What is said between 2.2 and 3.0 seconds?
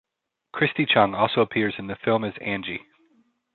as "Angie".